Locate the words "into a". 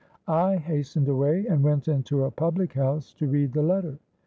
1.87-2.31